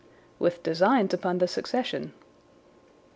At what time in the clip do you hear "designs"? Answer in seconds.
0.63-1.13